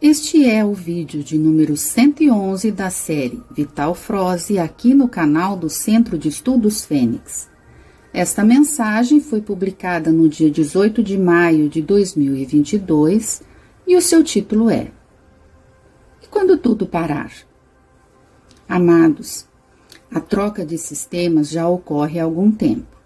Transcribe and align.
Este 0.00 0.48
é 0.48 0.64
o 0.64 0.72
vídeo 0.72 1.24
de 1.24 1.36
número 1.36 1.76
111 1.76 2.70
da 2.70 2.88
série 2.88 3.42
Vital 3.50 3.96
Froze 3.96 4.56
aqui 4.56 4.94
no 4.94 5.08
canal 5.08 5.56
do 5.56 5.68
Centro 5.68 6.16
de 6.16 6.28
Estudos 6.28 6.84
Fênix. 6.84 7.50
Esta 8.12 8.44
mensagem 8.44 9.20
foi 9.20 9.40
publicada 9.42 10.12
no 10.12 10.28
dia 10.28 10.48
18 10.52 11.02
de 11.02 11.18
maio 11.18 11.68
de 11.68 11.82
2022 11.82 13.42
e 13.88 13.96
o 13.96 14.00
seu 14.00 14.22
título 14.22 14.70
é 14.70 14.92
E 16.22 16.28
quando 16.28 16.56
tudo 16.56 16.86
parar? 16.86 17.32
Amados, 18.68 19.48
a 20.12 20.20
troca 20.20 20.64
de 20.64 20.78
sistemas 20.78 21.50
já 21.50 21.68
ocorre 21.68 22.20
há 22.20 22.22
algum 22.22 22.52
tempo. 22.52 22.96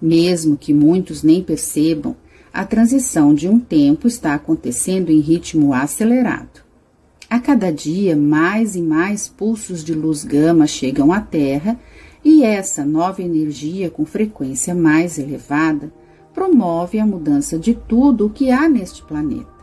Mesmo 0.00 0.56
que 0.56 0.72
muitos 0.72 1.24
nem 1.24 1.42
percebam, 1.42 2.14
a 2.52 2.64
transição 2.64 3.32
de 3.32 3.48
um 3.48 3.60
tempo 3.60 4.08
está 4.08 4.34
acontecendo 4.34 5.10
em 5.10 5.20
ritmo 5.20 5.72
acelerado. 5.72 6.64
A 7.28 7.38
cada 7.38 7.70
dia, 7.70 8.16
mais 8.16 8.74
e 8.74 8.82
mais 8.82 9.28
pulsos 9.28 9.84
de 9.84 9.94
luz 9.94 10.24
gama 10.24 10.66
chegam 10.66 11.12
à 11.12 11.20
Terra 11.20 11.78
e 12.24 12.42
essa 12.42 12.84
nova 12.84 13.22
energia 13.22 13.88
com 13.88 14.04
frequência 14.04 14.74
mais 14.74 15.16
elevada 15.16 15.92
promove 16.34 16.98
a 16.98 17.06
mudança 17.06 17.56
de 17.56 17.72
tudo 17.72 18.26
o 18.26 18.30
que 18.30 18.50
há 18.50 18.68
neste 18.68 19.02
planeta. 19.04 19.60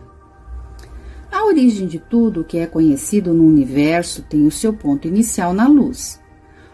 A 1.30 1.46
origem 1.46 1.88
de 1.88 2.00
tudo 2.00 2.42
o 2.42 2.44
que 2.46 2.58
é 2.58 2.66
conhecido 2.66 3.34
no 3.34 3.46
universo 3.46 4.24
tem 4.30 4.48
o 4.48 4.52
seu 4.52 4.72
ponto 4.72 5.08
inicial 5.08 5.54
na 5.54 5.68
luz. 5.68 6.22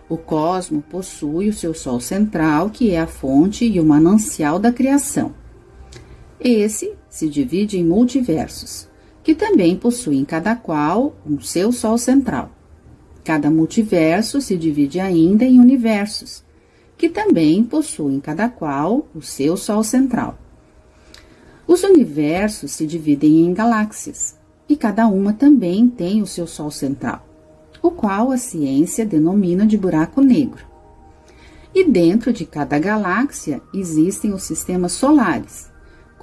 O 0.07 0.15
cosmo 0.15 0.81
possui 0.81 1.49
o 1.49 1.53
seu 1.53 1.73
Sol 1.73 1.99
central, 1.99 2.69
que 2.69 2.91
é 2.91 2.99
a 2.99 3.07
fonte 3.07 3.65
e 3.65 3.79
o 3.79 3.85
manancial 3.85 4.59
da 4.59 4.71
criação. 4.71 5.33
Esse 6.43 6.93
se 7.09 7.29
divide 7.29 7.79
em 7.79 7.85
multiversos, 7.85 8.87
que 9.23 9.33
também 9.33 9.75
possuem 9.77 10.25
cada 10.25 10.55
qual 10.55 11.15
um 11.25 11.39
seu 11.39 11.71
Sol 11.71 11.97
central. 11.97 12.51
Cada 13.23 13.49
multiverso 13.49 14.41
se 14.41 14.57
divide 14.57 14.99
ainda 14.99 15.45
em 15.45 15.59
universos, 15.59 16.43
que 16.97 17.07
também 17.07 17.63
possuem 17.63 18.19
cada 18.19 18.49
qual 18.49 19.07
o 19.15 19.21
seu 19.21 19.55
Sol 19.55 19.83
central. 19.83 20.37
Os 21.65 21.83
universos 21.83 22.71
se 22.71 22.85
dividem 22.85 23.45
em 23.45 23.53
galáxias, 23.53 24.37
e 24.67 24.75
cada 24.75 25.07
uma 25.07 25.31
também 25.31 25.87
tem 25.87 26.21
o 26.21 26.27
seu 26.27 26.45
Sol 26.45 26.69
central 26.69 27.29
o 27.83 27.91
qual 27.91 28.31
a 28.31 28.37
ciência 28.37 29.05
denomina 29.05 29.67
de 29.67 29.77
buraco 29.77 30.21
negro. 30.21 30.65
E 31.75 31.83
dentro 31.83 32.31
de 32.31 32.45
cada 32.45 32.79
galáxia 32.79 33.61
existem 33.73 34.33
os 34.33 34.43
sistemas 34.43 34.93
solares, 34.93 35.69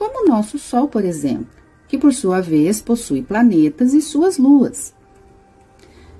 como 0.01 0.25
o 0.25 0.27
nosso 0.27 0.59
Sol, 0.59 0.89
por 0.89 1.05
exemplo, 1.05 1.47
que 1.87 1.99
por 1.99 2.15
sua 2.15 2.41
vez 2.41 2.81
possui 2.81 3.21
planetas 3.21 3.93
e 3.93 4.01
suas 4.01 4.39
luas. 4.39 4.95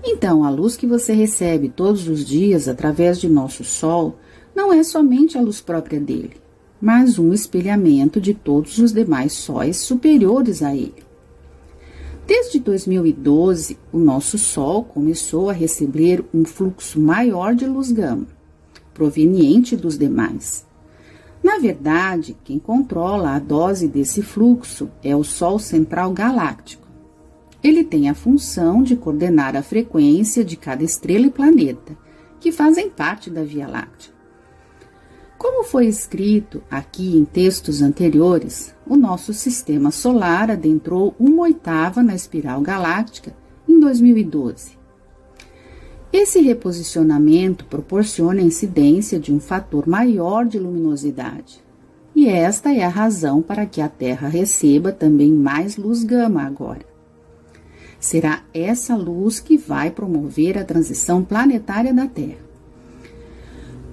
Então, 0.05 0.45
a 0.45 0.51
luz 0.51 0.77
que 0.77 0.87
você 0.87 1.15
recebe 1.15 1.71
todos 1.71 2.07
os 2.07 2.23
dias 2.23 2.69
através 2.69 3.19
de 3.19 3.27
nosso 3.27 3.65
Sol 3.65 4.19
não 4.55 4.71
é 4.71 4.83
somente 4.83 5.39
a 5.39 5.41
luz 5.41 5.63
própria 5.63 5.99
dele, 5.99 6.37
mas 6.79 7.19
um 7.19 7.33
espelhamento 7.33 8.21
de 8.21 8.35
todos 8.35 8.77
os 8.77 8.93
demais 8.93 9.33
sóis 9.33 9.79
superiores 9.79 10.63
a 10.63 10.77
ele. 10.77 11.03
Desde 12.27 12.61
2012, 12.61 13.79
o 13.91 13.99
nosso 13.99 14.37
Sol 14.37 14.85
começou 14.85 15.49
a 15.49 15.55
receber 15.55 16.23
um 16.35 16.45
fluxo 16.45 17.01
maior 17.01 17.55
de 17.55 17.65
luz 17.65 17.91
gama, 17.91 18.27
proveniente 18.93 19.75
dos 19.75 19.97
demais. 19.97 20.69
Na 21.43 21.59
verdade, 21.59 22.37
quem 22.45 22.59
controla 22.59 23.35
a 23.35 23.39
dose 23.39 23.89
desse 23.89 24.23
fluxo 24.23 24.91
é 25.03 25.17
o 25.17 25.25
Sol 25.25 25.59
Central 25.59 26.13
Galáctico. 26.13 26.87
Ele 27.63 27.85
tem 27.85 28.09
a 28.09 28.15
função 28.15 28.83
de 28.83 28.97
coordenar 28.97 29.57
a 29.57 29.63
frequência 29.63 30.45
de 30.45 30.57
cada 30.57 30.83
estrela 30.83 31.27
e 31.27 31.31
planeta, 31.31 31.97
que 32.39 32.53
fazem 32.53 32.89
parte 32.89 33.31
da 33.31 33.43
Via 33.43 33.67
Láctea. 33.67 34.13
Como 35.37 35.65
foi 35.65 35.87
escrito 35.87 36.63
aqui 36.71 37.17
em 37.17 37.25
textos 37.25 37.81
anteriores, 37.81 38.75
o 38.87 38.97
nosso 38.97 39.33
sistema 39.33 39.91
solar 39.91 40.51
adentrou 40.51 41.15
uma 41.19 41.45
oitava 41.45 42.03
na 42.03 42.15
espiral 42.15 42.61
galáctica 42.61 43.35
em 43.67 43.81
2012. 43.81 44.80
Esse 46.13 46.41
reposicionamento 46.41 47.65
proporciona 47.67 48.41
a 48.41 48.45
incidência 48.45 49.19
de 49.19 49.33
um 49.33 49.39
fator 49.39 49.87
maior 49.87 50.45
de 50.45 50.59
luminosidade. 50.59 51.63
E 52.15 52.29
esta 52.29 52.75
é 52.75 52.83
a 52.83 52.89
razão 52.89 53.41
para 53.41 53.65
que 53.65 53.81
a 53.81 53.89
Terra 53.89 54.27
receba 54.27 54.91
também 54.91 55.33
mais 55.33 55.77
luz 55.77 56.03
gama 56.03 56.43
agora. 56.43 56.85
Será 58.01 58.43
essa 58.53 58.97
luz 58.97 59.39
que 59.39 59.57
vai 59.57 59.91
promover 59.91 60.59
a 60.59 60.65
transição 60.65 61.23
planetária 61.23 61.95
da 61.95 62.09
Terra. 62.09 62.39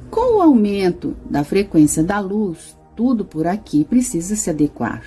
Com 0.09 0.38
o 0.38 0.41
aumento 0.41 1.16
da 1.29 1.44
frequência 1.44 2.01
da 2.01 2.19
luz, 2.19 2.75
tudo 2.95 3.23
por 3.23 3.45
aqui 3.45 3.83
precisa 3.83 4.35
se 4.35 4.50
adequar. 4.50 5.03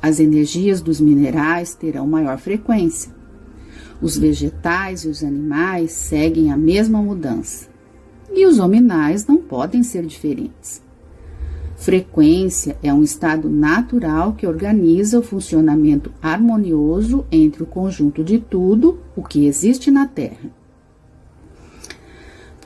As 0.00 0.20
energias 0.20 0.80
dos 0.80 1.00
minerais 1.00 1.74
terão 1.74 2.06
maior 2.06 2.38
frequência. 2.38 3.15
Os 4.00 4.16
vegetais 4.18 5.04
e 5.04 5.08
os 5.08 5.24
animais 5.24 5.92
seguem 5.92 6.52
a 6.52 6.56
mesma 6.56 7.00
mudança. 7.00 7.68
E 8.32 8.44
os 8.44 8.58
hominais 8.58 9.26
não 9.26 9.38
podem 9.38 9.82
ser 9.82 10.04
diferentes. 10.04 10.82
Frequência 11.76 12.76
é 12.82 12.92
um 12.92 13.02
estado 13.02 13.50
natural 13.50 14.32
que 14.32 14.46
organiza 14.46 15.18
o 15.18 15.22
funcionamento 15.22 16.10
harmonioso 16.22 17.24
entre 17.30 17.62
o 17.62 17.66
conjunto 17.66 18.24
de 18.24 18.38
tudo 18.38 18.98
o 19.14 19.22
que 19.22 19.46
existe 19.46 19.90
na 19.90 20.06
Terra. 20.06 20.50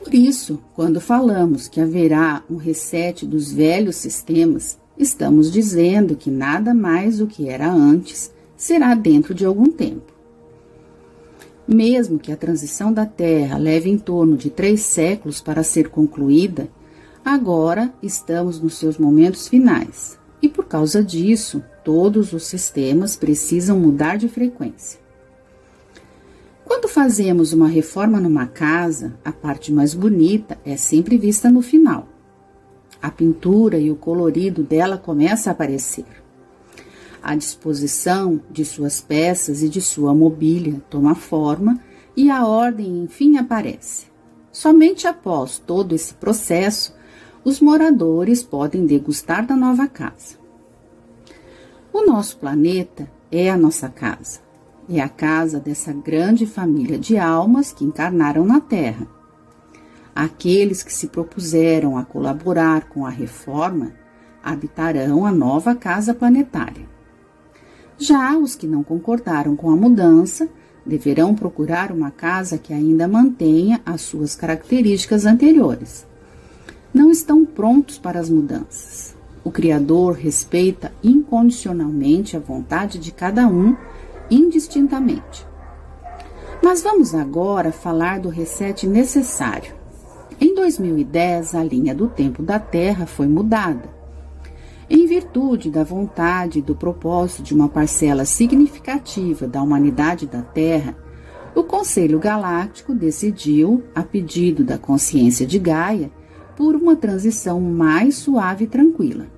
Por 0.03 0.15
isso, 0.15 0.61
quando 0.75 1.01
falamos 1.01 1.69
que 1.69 1.81
haverá 1.81 2.43
um 2.49 2.57
reset 2.57 3.27
dos 3.27 3.53
velhos 3.53 3.97
sistemas, 3.97 4.79
estamos 4.97 5.51
dizendo 5.51 6.17
que 6.17 6.31
nada 6.31 6.73
mais 6.73 7.19
do 7.19 7.27
que 7.27 7.49
era 7.49 7.71
antes 7.71 8.33
será 8.57 8.95
dentro 8.95 9.35
de 9.35 9.45
algum 9.45 9.67
tempo. 9.67 10.20
Mesmo 11.73 12.19
que 12.19 12.33
a 12.33 12.37
transição 12.37 12.93
da 12.93 13.07
Terra 13.07 13.57
leve 13.57 13.89
em 13.89 13.97
torno 13.97 14.37
de 14.37 14.51
três 14.51 14.81
séculos 14.81 15.41
para 15.41 15.63
ser 15.63 15.89
concluída, 15.89 16.69
agora 17.25 17.95
estamos 18.03 18.61
nos 18.61 18.75
seus 18.75 18.99
momentos 18.99 19.47
finais 19.47 20.19
e, 20.43 20.49
por 20.49 20.65
causa 20.65 21.01
disso, 21.01 21.63
todos 21.85 22.33
os 22.33 22.43
sistemas 22.43 23.15
precisam 23.15 23.79
mudar 23.79 24.17
de 24.17 24.29
frequência. 24.29 24.99
Quando 26.65 26.89
fazemos 26.89 27.53
uma 27.53 27.69
reforma 27.69 28.19
numa 28.19 28.49
casa, 28.49 29.15
a 29.25 29.31
parte 29.31 29.73
mais 29.73 29.95
bonita 29.95 30.59
é 30.65 30.77
sempre 30.77 31.17
vista 31.17 31.53
no 31.53 31.63
final. 31.63 32.09
A 33.01 33.13
pintura 33.13 33.79
e 33.79 33.93
o 33.93 33.97
colorido 33.97 34.65
dela 34.65 34.99
começa 34.99 35.51
a 35.51 35.53
aparecer. 35.53 36.21
A 37.23 37.35
disposição 37.35 38.41
de 38.51 38.65
suas 38.65 39.01
peças 39.01 39.63
e 39.63 39.69
de 39.69 39.81
sua 39.81 40.15
mobília 40.15 40.83
toma 40.89 41.15
forma 41.15 41.79
e 42.17 42.31
a 42.31 42.47
ordem 42.47 43.03
enfim 43.05 43.37
aparece. 43.37 44.07
Somente 44.51 45.07
após 45.07 45.59
todo 45.59 45.95
esse 45.95 46.15
processo, 46.15 46.95
os 47.45 47.61
moradores 47.61 48.43
podem 48.43 48.87
degustar 48.87 49.47
da 49.47 49.57
nova 49.57 49.87
casa. 49.87 50.39
O 51.93 52.05
nosso 52.07 52.39
planeta 52.39 53.11
é 53.31 53.51
a 53.51 53.57
nossa 53.57 53.89
casa 53.89 54.51
é 54.97 55.01
a 55.01 55.09
casa 55.09 55.61
dessa 55.61 55.93
grande 55.93 56.47
família 56.47 56.99
de 56.99 57.17
almas 57.17 57.73
que 57.73 57.85
encarnaram 57.85 58.45
na 58.45 58.61
Terra. 58.61 59.07
Aqueles 60.15 60.83
que 60.83 60.93
se 60.93 61.07
propuseram 61.07 61.97
a 61.97 62.05
colaborar 62.05 62.89
com 62.89 63.07
a 63.07 63.11
reforma 63.11 63.93
habitarão 64.43 65.25
a 65.25 65.31
nova 65.31 65.77
casa 65.77 66.13
planetária. 66.13 66.89
Já 68.01 68.35
os 68.39 68.55
que 68.55 68.67
não 68.67 68.83
concordaram 68.83 69.55
com 69.55 69.71
a 69.71 69.77
mudança 69.77 70.49
deverão 70.87 71.35
procurar 71.35 71.93
uma 71.93 72.11
casa 72.11 72.57
que 72.57 72.73
ainda 72.73 73.07
mantenha 73.07 73.79
as 73.85 74.01
suas 74.01 74.35
características 74.35 75.27
anteriores. 75.27 76.07
Não 76.95 77.11
estão 77.11 77.45
prontos 77.45 77.99
para 77.99 78.19
as 78.19 78.31
mudanças. 78.31 79.15
O 79.45 79.51
Criador 79.51 80.15
respeita 80.15 80.91
incondicionalmente 81.05 82.39
a 82.39 82.41
vontade 82.41 82.99
de 82.99 83.13
cada 83.13 83.47
um 83.47 83.77
indistintamente. 84.31 85.47
Mas 86.63 86.83
vamos 86.83 87.15
agora 87.15 87.71
falar 87.71 88.19
do 88.19 88.31
reset 88.31 88.87
necessário. 88.87 89.75
Em 90.41 90.55
2010, 90.55 91.55
a 91.55 91.63
linha 91.63 91.95
do 91.95 92.09
tempo 92.09 92.43
da 92.43 92.59
Terra 92.59 93.05
foi 93.05 93.29
mudada. 93.29 94.00
Em 94.93 95.07
virtude 95.07 95.71
da 95.71 95.85
vontade 95.85 96.59
e 96.59 96.63
do 96.63 96.75
propósito 96.75 97.45
de 97.45 97.55
uma 97.55 97.69
parcela 97.69 98.25
significativa 98.25 99.47
da 99.47 99.63
humanidade 99.63 100.27
da 100.27 100.43
Terra, 100.43 100.97
o 101.55 101.63
Conselho 101.63 102.19
Galáctico 102.19 102.93
decidiu, 102.93 103.85
a 103.95 104.03
pedido 104.03 104.65
da 104.65 104.77
consciência 104.77 105.47
de 105.47 105.61
Gaia, 105.61 106.11
por 106.57 106.75
uma 106.75 106.97
transição 106.97 107.61
mais 107.61 108.17
suave 108.17 108.65
e 108.65 108.67
tranquila. 108.67 109.29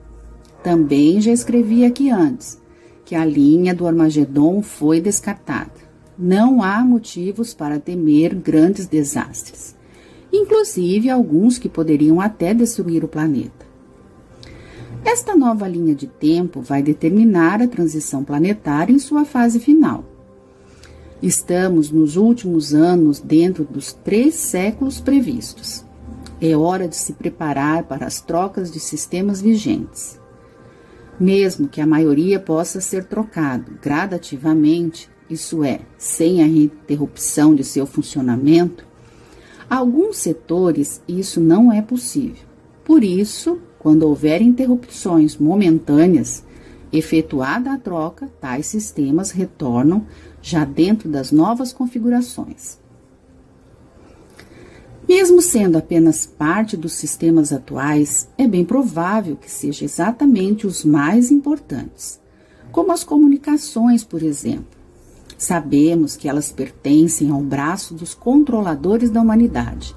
Também 0.62 1.20
já 1.20 1.30
escrevi 1.30 1.84
aqui 1.84 2.08
antes 2.08 2.58
que 3.04 3.14
a 3.14 3.22
linha 3.22 3.74
do 3.74 3.86
Armagedon 3.86 4.62
foi 4.62 5.02
descartada. 5.02 5.82
Não 6.18 6.62
há 6.62 6.82
motivos 6.82 7.52
para 7.52 7.78
temer 7.78 8.34
grandes 8.34 8.86
desastres, 8.86 9.76
inclusive 10.32 11.10
alguns 11.10 11.58
que 11.58 11.68
poderiam 11.68 12.22
até 12.22 12.54
destruir 12.54 13.04
o 13.04 13.08
planeta. 13.08 13.61
Esta 15.04 15.34
nova 15.34 15.66
linha 15.66 15.94
de 15.94 16.06
tempo 16.06 16.60
vai 16.60 16.80
determinar 16.80 17.60
a 17.60 17.66
transição 17.66 18.22
planetária 18.22 18.92
em 18.92 18.98
sua 19.00 19.24
fase 19.24 19.58
final. 19.58 20.04
Estamos 21.20 21.90
nos 21.90 22.16
últimos 22.16 22.72
anos 22.72 23.18
dentro 23.18 23.64
dos 23.64 23.92
três 23.92 24.34
séculos 24.34 25.00
previstos. 25.00 25.84
É 26.40 26.56
hora 26.56 26.88
de 26.88 26.96
se 26.96 27.12
preparar 27.12 27.84
para 27.84 28.06
as 28.06 28.20
trocas 28.20 28.70
de 28.70 28.78
sistemas 28.78 29.40
vigentes. 29.40 30.20
Mesmo 31.18 31.68
que 31.68 31.80
a 31.80 31.86
maioria 31.86 32.40
possa 32.40 32.80
ser 32.80 33.04
trocado 33.04 33.72
gradativamente, 33.82 35.10
isso 35.28 35.62
é, 35.64 35.80
sem 35.98 36.42
a 36.42 36.46
interrupção 36.46 37.54
de 37.54 37.64
seu 37.64 37.86
funcionamento, 37.86 38.86
alguns 39.68 40.16
setores 40.16 41.02
isso 41.06 41.40
não 41.40 41.72
é 41.72 41.82
possível. 41.82 42.44
Por 42.84 43.04
isso, 43.04 43.60
quando 43.82 44.04
houver 44.04 44.40
interrupções 44.40 45.36
momentâneas, 45.36 46.44
efetuada 46.92 47.72
a 47.72 47.78
troca, 47.78 48.28
tais 48.40 48.66
sistemas 48.66 49.32
retornam 49.32 50.06
já 50.40 50.64
dentro 50.64 51.08
das 51.08 51.32
novas 51.32 51.72
configurações. 51.72 52.78
Mesmo 55.08 55.42
sendo 55.42 55.76
apenas 55.76 56.24
parte 56.24 56.76
dos 56.76 56.92
sistemas 56.92 57.52
atuais, 57.52 58.28
é 58.38 58.46
bem 58.46 58.64
provável 58.64 59.34
que 59.34 59.50
seja 59.50 59.84
exatamente 59.84 60.64
os 60.64 60.84
mais 60.84 61.32
importantes, 61.32 62.20
como 62.70 62.92
as 62.92 63.02
comunicações, 63.02 64.04
por 64.04 64.22
exemplo. 64.22 64.78
Sabemos 65.36 66.16
que 66.16 66.28
elas 66.28 66.52
pertencem 66.52 67.30
ao 67.30 67.42
braço 67.42 67.94
dos 67.94 68.14
controladores 68.14 69.10
da 69.10 69.20
humanidade. 69.20 69.92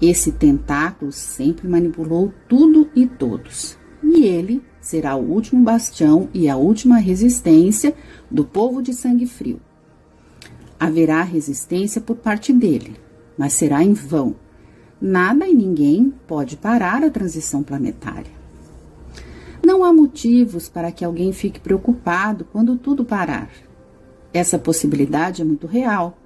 Esse 0.00 0.32
tentáculo 0.32 1.12
sempre 1.12 1.68
manipulou 1.68 2.32
tudo 2.48 2.90
e 2.94 3.06
todos, 3.06 3.78
e 4.02 4.24
ele 4.24 4.62
será 4.80 5.16
o 5.16 5.24
último 5.24 5.62
bastião 5.62 6.28
e 6.34 6.48
a 6.48 6.56
última 6.56 6.98
resistência 6.98 7.94
do 8.30 8.44
povo 8.44 8.82
de 8.82 8.92
sangue 8.92 9.26
frio. 9.26 9.60
Haverá 10.78 11.22
resistência 11.22 12.00
por 12.00 12.16
parte 12.16 12.52
dele, 12.52 12.96
mas 13.38 13.54
será 13.54 13.82
em 13.82 13.92
vão. 13.92 14.36
Nada 15.00 15.46
e 15.46 15.54
ninguém 15.54 16.12
pode 16.26 16.56
parar 16.56 17.02
a 17.02 17.10
transição 17.10 17.62
planetária. 17.62 18.32
Não 19.64 19.82
há 19.82 19.92
motivos 19.92 20.68
para 20.68 20.92
que 20.92 21.04
alguém 21.04 21.32
fique 21.32 21.60
preocupado 21.60 22.44
quando 22.52 22.76
tudo 22.76 23.04
parar. 23.04 23.48
Essa 24.32 24.58
possibilidade 24.58 25.40
é 25.40 25.44
muito 25.44 25.66
real, 25.66 26.18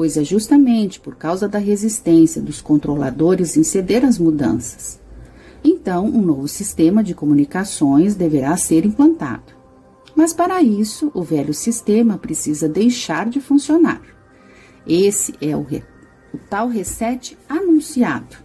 pois 0.00 0.16
é 0.16 0.24
justamente 0.24 0.98
por 0.98 1.14
causa 1.14 1.46
da 1.46 1.58
resistência 1.58 2.40
dos 2.40 2.62
controladores 2.62 3.54
em 3.58 3.62
ceder 3.62 4.02
às 4.02 4.18
mudanças. 4.18 4.98
Então, 5.62 6.06
um 6.06 6.22
novo 6.22 6.48
sistema 6.48 7.04
de 7.04 7.14
comunicações 7.14 8.14
deverá 8.14 8.56
ser 8.56 8.86
implantado. 8.86 9.52
Mas 10.16 10.32
para 10.32 10.62
isso, 10.62 11.10
o 11.12 11.22
velho 11.22 11.52
sistema 11.52 12.16
precisa 12.16 12.66
deixar 12.66 13.28
de 13.28 13.42
funcionar. 13.42 14.00
Esse 14.86 15.34
é 15.38 15.54
o 15.54 15.66
o 16.32 16.38
tal 16.48 16.68
reset 16.68 17.36
anunciado. 17.46 18.38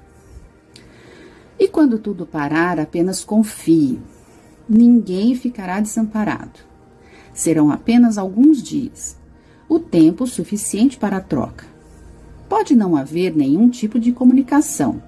E 1.58 1.70
quando 1.70 2.00
tudo 2.00 2.26
parar, 2.26 2.82
apenas 2.82 3.24
confie. 3.24 3.98
Ninguém 4.68 5.34
ficará 5.36 5.80
desamparado. 5.80 6.60
Serão 7.34 7.72
apenas 7.72 8.18
alguns 8.18 8.62
dias, 8.62 9.16
o 9.68 9.80
tempo 9.80 10.28
suficiente 10.28 10.98
para 10.98 11.18
a 11.18 11.22
troca. 11.22 11.66
Pode 12.48 12.76
não 12.76 12.96
haver 12.96 13.36
nenhum 13.36 13.70
tipo 13.70 14.00
de 14.00 14.12
comunicação, 14.12 15.02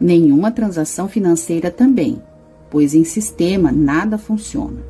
nenhuma 0.00 0.50
transação 0.50 1.08
financeira 1.08 1.70
também, 1.70 2.22
pois 2.70 2.94
em 2.94 3.04
sistema 3.04 3.72
nada 3.72 4.16
funciona. 4.16 4.80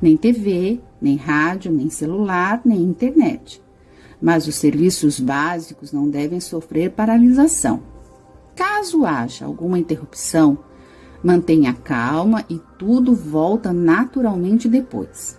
Nem 0.00 0.16
TV, 0.16 0.80
nem 1.00 1.16
rádio, 1.16 1.72
nem 1.72 1.88
celular, 1.90 2.60
nem 2.64 2.82
internet 2.82 3.62
mas 4.20 4.46
os 4.46 4.56
serviços 4.56 5.18
básicos 5.18 5.92
não 5.92 6.08
devem 6.08 6.40
sofrer 6.40 6.90
paralisação. 6.90 7.82
Caso 8.54 9.06
haja 9.06 9.46
alguma 9.46 9.78
interrupção, 9.78 10.58
mantenha 11.22 11.72
calma 11.72 12.44
e 12.48 12.60
tudo 12.78 13.14
volta 13.14 13.72
naturalmente 13.72 14.68
depois. 14.68 15.38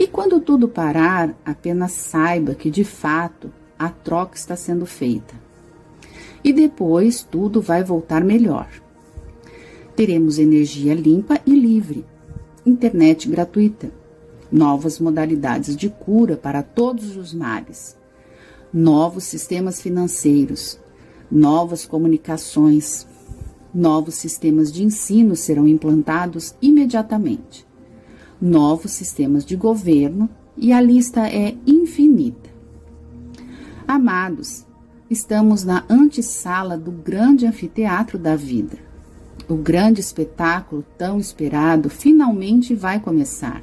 E 0.00 0.06
quando 0.06 0.40
tudo 0.40 0.66
parar, 0.66 1.38
apenas 1.44 1.92
saiba 1.92 2.54
que 2.54 2.70
de 2.70 2.84
fato 2.84 3.52
a 3.78 3.90
troca 3.90 4.34
está 4.34 4.56
sendo 4.56 4.86
feita. 4.86 5.34
E 6.42 6.54
depois 6.54 7.22
tudo 7.22 7.60
vai 7.60 7.84
voltar 7.84 8.24
melhor. 8.24 8.66
Teremos 9.94 10.38
energia 10.38 10.94
limpa 10.94 11.38
e 11.44 11.50
livre, 11.54 12.06
internet 12.64 13.28
gratuita, 13.28 13.92
novas 14.50 14.98
modalidades 14.98 15.76
de 15.76 15.90
cura 15.90 16.34
para 16.34 16.62
todos 16.62 17.14
os 17.14 17.34
males, 17.34 17.94
novos 18.72 19.24
sistemas 19.24 19.82
financeiros, 19.82 20.80
novas 21.30 21.84
comunicações, 21.84 23.06
novos 23.74 24.14
sistemas 24.14 24.72
de 24.72 24.82
ensino 24.82 25.36
serão 25.36 25.68
implantados 25.68 26.54
imediatamente, 26.62 27.68
novos 28.40 28.92
sistemas 28.92 29.44
de 29.44 29.56
governo 29.56 30.28
e 30.56 30.72
a 30.72 30.80
lista 30.80 31.28
é 31.28 31.56
infinita. 31.66 32.50
Amados, 33.86 34.66
estamos 35.10 35.64
na 35.64 35.84
antessala 35.88 36.78
do 36.78 36.92
grande 36.92 37.46
anfiteatro 37.46 38.18
da 38.18 38.36
vida. 38.36 38.78
O 39.48 39.56
grande 39.56 40.00
espetáculo 40.00 40.84
tão 40.96 41.18
esperado 41.18 41.90
finalmente 41.90 42.74
vai 42.74 43.00
começar. 43.00 43.62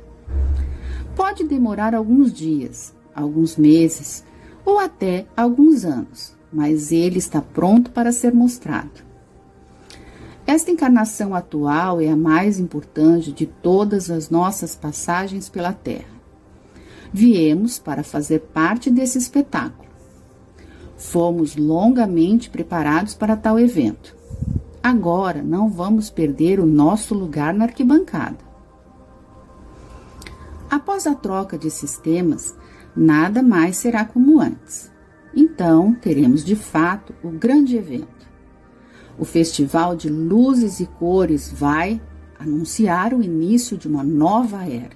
Pode 1.16 1.46
demorar 1.46 1.96
alguns 1.96 2.34
dias, 2.34 2.94
alguns 3.16 3.56
meses 3.56 4.24
ou 4.66 4.80
até 4.80 5.26
alguns 5.36 5.86
anos, 5.86 6.36
mas 6.52 6.92
ele 6.92 7.18
está 7.18 7.42
pronto 7.42 7.90
para 7.92 8.12
ser 8.12 8.34
mostrado. 8.34 9.07
Esta 10.48 10.72
encarnação 10.72 11.36
atual 11.36 12.00
é 12.00 12.08
a 12.08 12.16
mais 12.16 12.58
importante 12.58 13.34
de 13.34 13.46
todas 13.46 14.10
as 14.10 14.30
nossas 14.30 14.78
passagens 14.78 15.50
pela 15.50 15.74
Terra. 15.74 16.16
Viemos 17.12 17.78
para 17.78 18.02
fazer 18.02 18.40
parte 18.54 18.90
desse 18.90 19.18
espetáculo. 19.18 19.90
Fomos 20.96 21.58
longamente 21.58 22.50
preparados 22.50 23.14
para 23.14 23.36
tal 23.36 23.60
evento. 23.60 24.16
Agora 24.82 25.44
não 25.44 25.70
vamos 25.70 26.10
perder 26.10 26.62
o 26.62 26.66
nosso 26.66 27.14
lugar 27.14 27.54
na 27.54 27.66
arquibancada. 27.66 28.38
Após 30.72 31.06
a 31.06 31.14
troca 31.14 31.58
de 31.58 31.70
sistemas, 31.70 32.56
nada 32.96 33.44
mais 33.44 33.76
será 33.76 34.06
como 34.06 34.40
antes. 34.40 34.90
Então, 35.36 35.94
teremos 35.94 36.42
de 36.46 36.56
fato 36.56 37.14
o 37.22 37.32
grande 37.32 37.76
evento. 37.76 38.27
O 39.20 39.26
Festival 39.26 39.96
de 39.96 40.10
Luzes 40.10 40.80
e 40.80 40.86
Cores 40.86 41.52
vai 41.52 42.00
anunciar 42.38 43.14
o 43.14 43.24
início 43.24 43.76
de 43.76 43.88
uma 43.88 44.04
nova 44.04 44.64
era. 44.64 44.96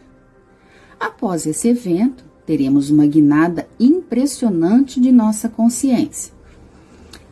Após 0.99 1.47
esse 1.47 1.69
evento, 1.69 2.23
teremos 2.45 2.91
uma 2.91 3.07
guinada 3.07 3.67
impressionante 3.79 5.01
de 5.01 5.11
nossa 5.11 5.49
consciência. 5.49 6.33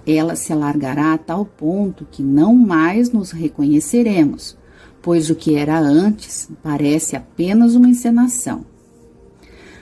Ela 0.07 0.35
se 0.35 0.51
alargará 0.51 1.13
a 1.13 1.17
tal 1.19 1.45
ponto 1.45 2.07
que 2.09 2.23
não 2.23 2.55
mais 2.55 3.11
nos 3.11 3.29
reconheceremos, 3.29 4.57
pois 5.01 5.29
o 5.29 5.35
que 5.35 5.55
era 5.55 5.77
antes 5.77 6.49
parece 6.63 7.15
apenas 7.15 7.75
uma 7.75 7.87
encenação. 7.87 8.65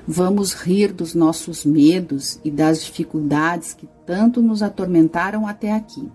Vamos 0.05 0.53
rir 0.53 0.91
dos 0.91 1.13
nossos 1.13 1.63
medos 1.63 2.39
e 2.43 2.51
das 2.51 2.83
dificuldades 2.83 3.73
que 3.73 3.87
tanto 4.05 4.41
nos 4.41 4.61
atormentaram 4.61 5.47
até 5.47 5.71
aqui. 5.71 6.09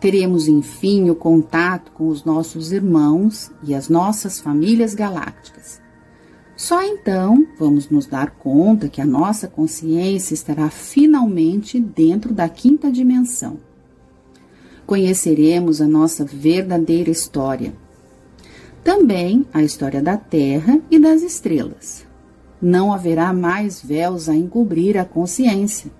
Teremos, 0.00 0.48
enfim, 0.48 1.10
o 1.10 1.14
contato 1.14 1.92
com 1.92 2.08
os 2.08 2.24
nossos 2.24 2.72
irmãos 2.72 3.50
e 3.62 3.74
as 3.74 3.88
nossas 3.88 4.40
famílias 4.40 4.94
galácticas. 4.94 5.80
Só 6.56 6.82
então 6.82 7.46
vamos 7.58 7.90
nos 7.90 8.06
dar 8.06 8.30
conta 8.30 8.88
que 8.88 9.00
a 9.00 9.06
nossa 9.06 9.46
consciência 9.46 10.34
estará 10.34 10.70
finalmente 10.70 11.78
dentro 11.80 12.32
da 12.32 12.48
quinta 12.48 12.90
dimensão 12.90 13.58
conheceremos 14.86 15.82
a 15.82 15.88
nossa 15.88 16.24
verdadeira 16.24 17.10
história. 17.10 17.74
Também 18.84 19.44
a 19.52 19.62
história 19.62 20.00
da 20.00 20.16
Terra 20.16 20.80
e 20.90 20.98
das 20.98 21.22
estrelas. 21.22 22.06
Não 22.62 22.92
haverá 22.92 23.32
mais 23.32 23.82
véus 23.82 24.28
a 24.28 24.34
encobrir 24.34 24.96
a 24.96 25.04
consciência. 25.04 25.90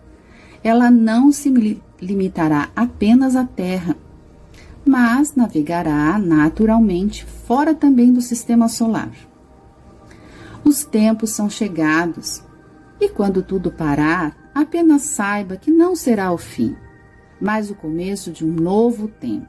Ela 0.62 0.90
não 0.90 1.32
se 1.32 1.50
limitará 2.00 2.68
apenas 2.74 3.36
à 3.36 3.44
Terra, 3.44 3.96
mas 4.84 5.34
navegará 5.34 6.18
naturalmente 6.18 7.24
fora 7.24 7.74
também 7.74 8.12
do 8.12 8.20
sistema 8.20 8.68
solar. 8.68 9.12
Os 10.64 10.84
tempos 10.84 11.30
são 11.30 11.48
chegados, 11.48 12.42
e 13.00 13.08
quando 13.08 13.42
tudo 13.42 13.70
parar, 13.70 14.36
apenas 14.54 15.02
saiba 15.02 15.56
que 15.56 15.70
não 15.70 15.94
será 15.94 16.32
o 16.32 16.38
fim, 16.38 16.74
mas 17.40 17.70
o 17.70 17.74
começo 17.74 18.30
de 18.30 18.44
um 18.44 18.52
novo 18.52 19.08
tempo. 19.08 19.48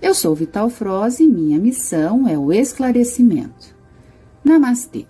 Eu 0.00 0.14
sou 0.14 0.34
Vital 0.34 0.68
Froze 0.68 1.22
e 1.22 1.28
minha 1.28 1.58
missão 1.58 2.26
é 2.26 2.36
o 2.36 2.52
esclarecimento. 2.52 3.76
Namastê. 4.42 5.06